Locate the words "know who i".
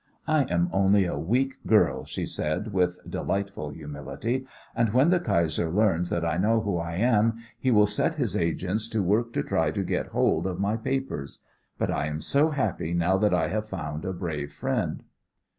6.37-6.95